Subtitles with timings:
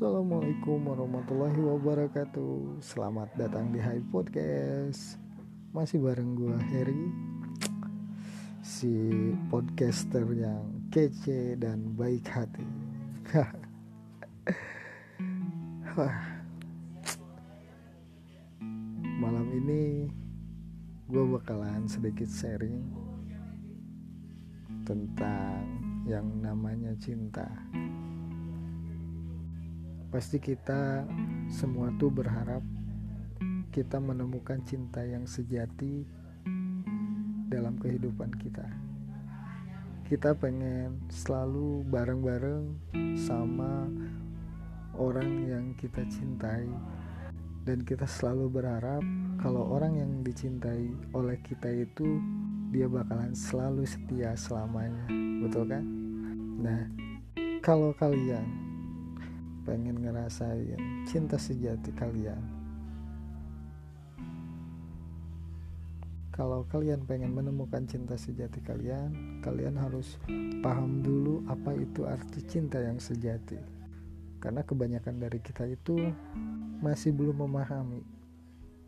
[0.00, 2.80] Assalamualaikum warahmatullahi wabarakatuh.
[2.80, 5.20] Selamat datang di High Podcast.
[5.76, 7.12] Masih bareng gue Harry
[8.64, 9.12] Si
[9.52, 12.64] podcaster yang kece dan baik hati.
[19.20, 20.08] Malam ini
[21.12, 22.88] gue bakalan sedikit sharing
[24.80, 25.60] Tentang
[26.08, 27.52] yang namanya cinta
[30.10, 31.06] Pasti kita
[31.46, 32.66] semua tuh berharap
[33.70, 36.02] kita menemukan cinta yang sejati
[37.46, 38.66] dalam kehidupan kita.
[40.10, 42.74] Kita pengen selalu bareng-bareng
[43.14, 43.86] sama
[44.98, 46.66] orang yang kita cintai
[47.62, 49.06] dan kita selalu berharap
[49.38, 52.18] kalau orang yang dicintai oleh kita itu
[52.74, 55.06] dia bakalan selalu setia selamanya.
[55.46, 55.86] Betul kan?
[56.58, 56.82] Nah,
[57.62, 58.69] kalau kalian
[59.64, 62.40] pengen ngerasain cinta sejati kalian.
[66.30, 70.16] Kalau kalian pengen menemukan cinta sejati kalian kalian harus
[70.64, 73.60] paham dulu apa itu arti cinta yang sejati.
[74.40, 76.00] Karena kebanyakan dari kita itu
[76.80, 78.00] masih belum memahami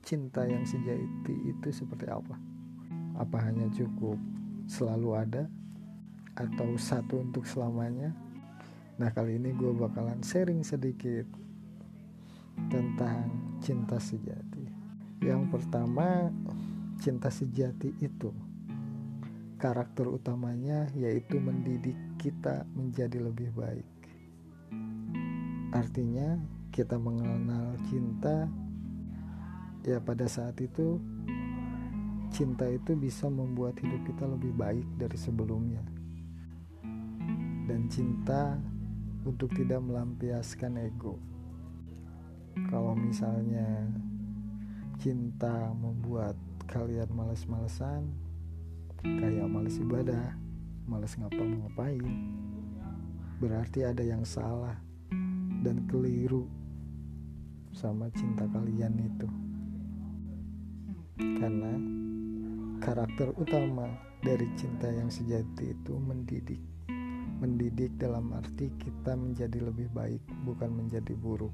[0.00, 2.40] cinta yang sejati itu seperti apa.
[3.20, 4.16] Apa hanya cukup
[4.64, 5.44] selalu ada
[6.34, 8.16] atau satu untuk selamanya
[8.94, 11.26] Nah kali ini gue bakalan sharing sedikit
[12.70, 13.26] tentang
[13.58, 14.70] cinta sejati.
[15.18, 16.30] Yang pertama,
[17.02, 18.30] cinta sejati itu
[19.58, 23.88] karakter utamanya yaitu mendidik kita menjadi lebih baik.
[25.74, 26.38] Artinya
[26.70, 28.46] kita mengenal cinta
[29.82, 31.02] ya pada saat itu
[32.34, 35.82] cinta itu bisa membuat hidup kita lebih baik dari sebelumnya.
[37.64, 38.60] Dan cinta
[39.24, 41.16] untuk tidak melampiaskan ego.
[42.68, 43.88] Kalau misalnya
[45.00, 46.36] cinta membuat
[46.68, 48.12] kalian males-malesan,
[49.02, 50.36] kayak males ibadah,
[50.86, 52.14] males ngapa-ngapain,
[53.40, 54.78] berarti ada yang salah
[55.64, 56.46] dan keliru
[57.74, 59.28] sama cinta kalian itu.
[61.18, 61.72] Karena
[62.78, 63.88] karakter utama
[64.22, 66.60] dari cinta yang sejati itu mendidik
[67.44, 71.52] mendidik dalam arti kita menjadi lebih baik bukan menjadi buruk.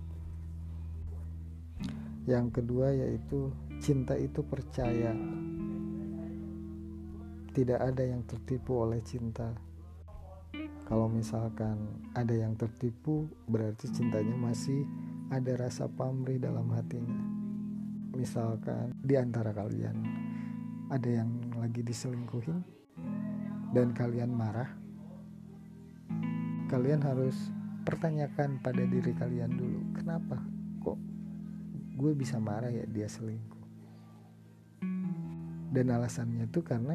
[2.31, 3.51] Yang kedua yaitu
[3.83, 5.11] cinta itu percaya.
[7.51, 9.51] Tidak ada yang tertipu oleh cinta.
[10.87, 14.87] Kalau misalkan ada yang tertipu berarti cintanya masih
[15.35, 17.19] ada rasa pamrih dalam hatinya.
[18.15, 20.07] Misalkan di antara kalian
[20.87, 22.63] ada yang lagi diselingkuhin
[23.75, 24.80] dan kalian marah
[26.71, 27.35] kalian harus
[27.83, 30.39] pertanyakan pada diri kalian dulu kenapa
[30.79, 30.95] kok
[31.99, 33.59] gue bisa marah ya dia selingkuh?
[35.75, 36.95] Dan alasannya itu karena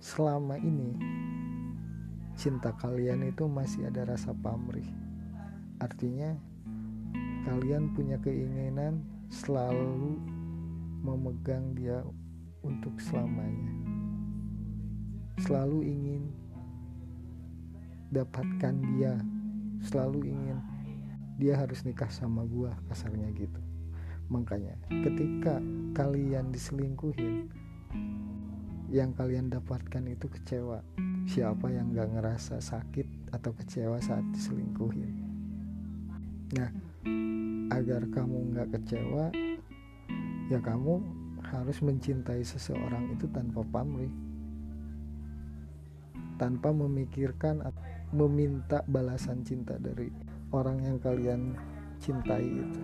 [0.00, 0.96] selama ini
[2.32, 4.88] cinta kalian itu masih ada rasa pamrih.
[5.84, 6.32] Artinya
[7.44, 10.16] kalian punya keinginan selalu
[11.04, 12.00] memegang dia
[12.64, 13.68] untuk selamanya.
[15.44, 16.43] Selalu ingin
[18.14, 19.18] dapatkan dia.
[19.82, 20.58] Selalu ingin
[21.34, 23.58] dia harus nikah sama gua kasarnya gitu.
[24.30, 25.58] Makanya ketika
[25.92, 27.50] kalian diselingkuhin
[28.94, 30.80] yang kalian dapatkan itu kecewa.
[31.24, 35.12] Siapa yang gak ngerasa sakit atau kecewa saat diselingkuhin?
[36.54, 36.70] Nah
[37.74, 39.32] agar kamu gak kecewa
[40.52, 41.00] ya kamu
[41.48, 44.12] harus mencintai seseorang itu tanpa pamrih.
[46.36, 47.62] Tanpa memikirkan
[48.14, 50.06] meminta balasan cinta dari
[50.54, 51.58] orang yang kalian
[51.98, 52.82] cintai itu.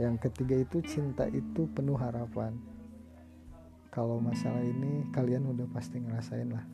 [0.00, 2.56] Yang ketiga itu cinta itu penuh harapan.
[3.92, 6.64] Kalau masalah ini kalian udah pasti ngerasain lah.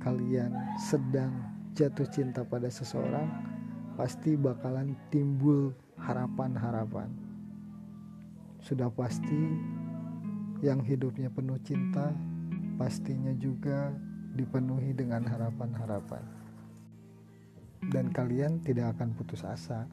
[0.00, 1.34] Kalian sedang
[1.76, 3.28] jatuh cinta pada seseorang,
[3.98, 7.10] pasti bakalan timbul harapan-harapan.
[8.64, 9.60] Sudah pasti
[10.64, 12.16] yang hidupnya penuh cinta
[12.74, 13.94] pastinya juga
[14.34, 16.24] dipenuhi dengan harapan-harapan.
[17.92, 19.86] Dan kalian tidak akan putus asa,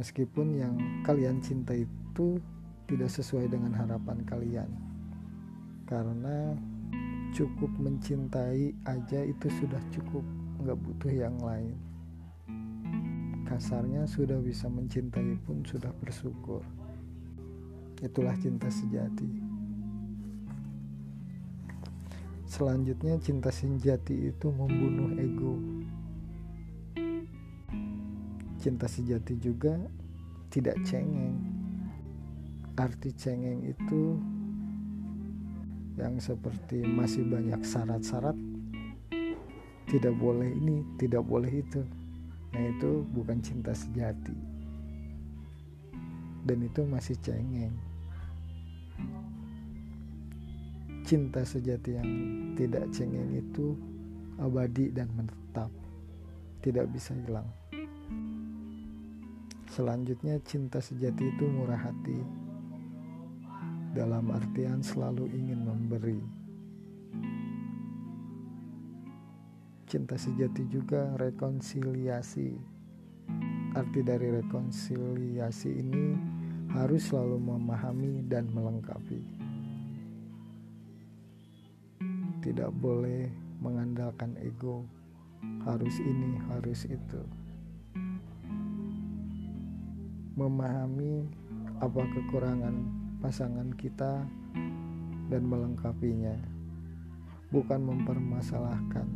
[0.00, 0.74] meskipun yang
[1.04, 2.40] kalian cinta itu
[2.86, 4.70] tidak sesuai dengan harapan kalian,
[5.84, 6.56] karena
[7.36, 10.24] cukup mencintai aja itu sudah cukup,
[10.64, 11.76] nggak butuh yang lain.
[13.46, 16.66] Kasarnya sudah bisa mencintai pun sudah bersyukur.
[18.02, 19.45] Itulah cinta sejati.
[22.56, 25.60] Selanjutnya cinta sejati itu membunuh ego.
[28.56, 29.76] cinta sejati juga
[30.48, 31.36] tidak cengeng.
[32.80, 34.16] Arti cengeng itu
[36.00, 38.40] yang seperti masih banyak syarat-syarat.
[39.92, 41.84] Tidak boleh ini tidak boleh itu.
[42.56, 44.32] Nah itu bukan cinta sejati.
[46.48, 47.76] Dan itu masih cengeng
[51.06, 52.10] cinta sejati yang
[52.58, 53.78] tidak cengeng itu
[54.42, 55.70] abadi dan menetap
[56.60, 57.46] tidak bisa hilang
[59.70, 62.46] selanjutnya cinta sejati itu murah hati
[63.96, 66.20] dalam artian selalu ingin memberi.
[69.88, 72.76] Cinta sejati juga rekonsiliasi.
[73.72, 76.06] Arti dari rekonsiliasi ini
[76.76, 79.45] harus selalu memahami dan melengkapi.
[82.46, 83.26] Tidak boleh
[83.58, 84.86] mengandalkan ego,
[85.66, 87.22] harus ini, harus itu.
[90.38, 91.26] Memahami
[91.82, 92.86] apa kekurangan
[93.18, 94.22] pasangan kita
[95.26, 96.38] dan melengkapinya,
[97.50, 99.10] bukan mempermasalahkan.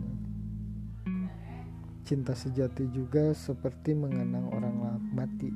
[2.02, 5.54] Cinta sejati juga seperti mengenang orang mati,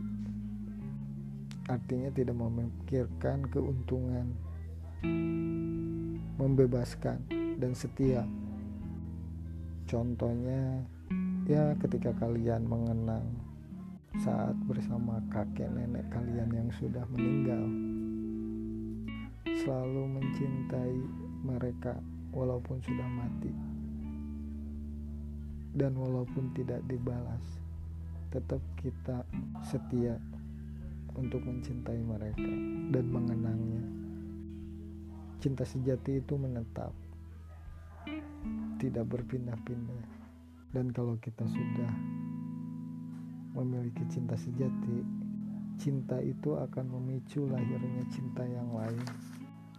[1.66, 4.30] artinya tidak memikirkan keuntungan,
[6.38, 8.22] membebaskan, dan setia.
[9.84, 10.82] Contohnya,
[11.46, 13.26] ya, ketika kalian mengenang
[14.22, 17.66] saat bersama kakek nenek kalian yang sudah meninggal
[19.58, 20.96] selalu mencintai
[21.42, 21.98] mereka
[22.30, 23.50] walaupun sudah mati.
[25.74, 27.42] Dan walaupun tidak dibalas
[28.30, 29.26] tetap kita
[29.66, 30.18] setia
[31.14, 32.52] untuk mencintai mereka
[32.90, 33.84] dan mengenangnya.
[35.38, 36.90] Cinta sejati itu menetap
[38.84, 40.04] tidak berpindah-pindah.
[40.76, 41.92] Dan kalau kita sudah
[43.56, 45.24] memiliki cinta sejati
[45.78, 49.04] cinta itu akan memicu lahirnya cinta yang lain.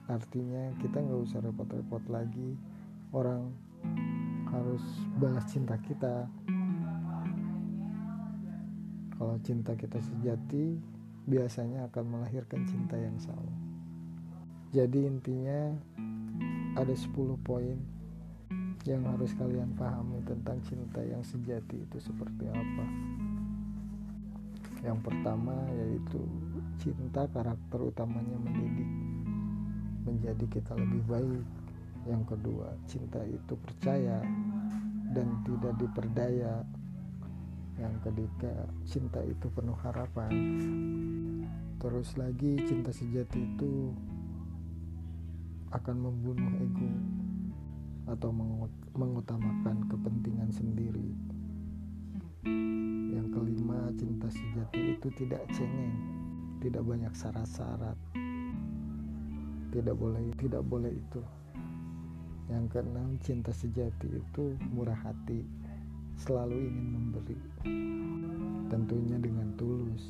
[0.05, 2.55] Artinya kita nggak usah repot-repot lagi.
[3.15, 3.55] Orang
[4.51, 4.83] harus
[5.17, 6.27] balas cinta kita.
[9.15, 10.75] Kalau cinta kita sejati
[11.25, 13.55] biasanya akan melahirkan cinta yang sama.
[14.75, 15.71] Jadi intinya
[16.75, 17.79] ada 10 poin
[18.85, 22.85] yang harus kalian pahami tentang cinta yang sejati itu seperti apa
[24.85, 26.21] yang pertama yaitu
[26.77, 28.85] cinta karakter utamanya mendidik
[30.05, 31.45] menjadi kita lebih baik.
[32.05, 34.21] Yang kedua, cinta itu percaya
[35.17, 36.61] dan tidak diperdaya.
[37.81, 38.53] Yang ketiga,
[38.85, 40.31] cinta itu penuh harapan.
[41.81, 43.91] Terus lagi, cinta sejati itu
[45.73, 47.24] akan membunuh ego
[48.05, 48.29] atau
[48.93, 51.09] mengutamakan kepentingan sendiri.
[53.11, 55.97] Yang kelima, cinta sejati itu tidak cengeng,
[56.61, 57.97] tidak banyak syarat-syarat,
[59.73, 61.21] tidak boleh tidak boleh itu.
[62.45, 65.41] Yang keenam cinta sejati itu murah hati
[66.21, 67.37] selalu ingin memberi.
[68.69, 70.05] Tentunya dengan tulus.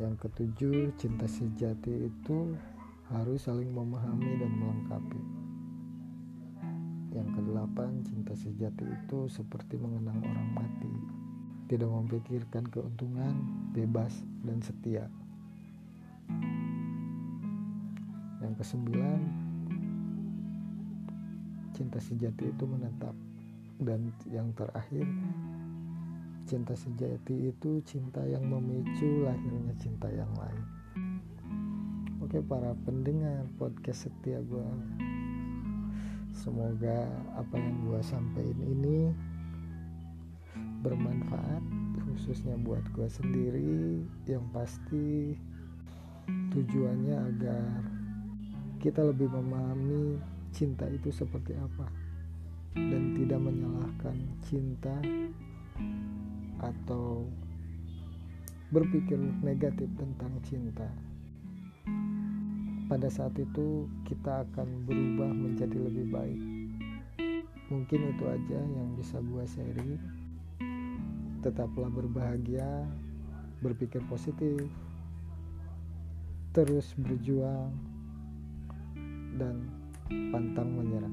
[0.00, 2.56] Yang ketujuh cinta sejati itu
[3.12, 5.22] harus saling memahami dan melengkapi.
[7.12, 10.92] Yang kedelapan cinta sejati itu seperti mengenang orang mati.
[11.68, 13.34] Tidak memikirkan keuntungan
[13.76, 15.04] bebas dan setia.
[18.40, 19.20] Yang kesembilan
[21.76, 23.12] cinta sejati itu menetap.
[23.74, 25.04] Dan yang terakhir
[26.48, 30.73] cinta sejati itu cinta yang memicu lahirnya cinta yang lain
[32.34, 34.70] oke para pendengar podcast setia gue
[36.34, 37.06] semoga
[37.38, 39.14] apa yang gue sampaikan ini
[40.82, 41.62] bermanfaat
[42.02, 44.02] khususnya buat gue sendiri.
[44.26, 45.38] Yang pasti
[46.26, 47.86] tujuannya agar
[48.82, 50.18] kita lebih memahami
[50.50, 51.86] cinta itu seperti apa.
[52.74, 54.98] Dan tidak menyalahkan cinta
[56.58, 57.30] atau
[58.74, 61.13] berpikir negatif tentang cinta.
[62.84, 66.40] Pada saat itu kita akan berubah menjadi lebih baik.
[67.72, 69.96] Mungkin itu aja yang bisa gue sharing.
[71.40, 72.84] Tetaplah berbahagia,
[73.64, 74.68] berpikir positif,
[76.54, 77.74] terus berjuang
[79.34, 79.66] dan
[80.30, 81.10] pantang menyerah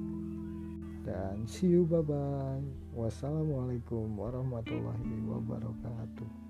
[1.02, 2.62] dan see you bye bye
[2.94, 6.41] wassalamualaikum warahmatullahi wabarakatuh